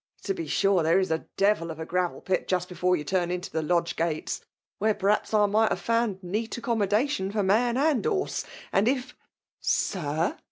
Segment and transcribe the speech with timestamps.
[0.23, 3.29] To be sure, there u a devil of a gravel pit just before you turn
[3.29, 4.43] into the lodge gates,
[4.79, 8.43] where perhaps I might have found neat acconunodatioa for man and horse,
[8.73, 10.39] and if '*" Sir